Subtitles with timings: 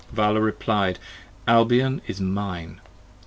[0.07, 0.97] 50 Vala reply'd.
[1.47, 2.81] Albion is mine!